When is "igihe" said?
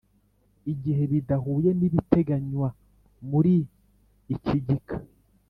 0.71-1.03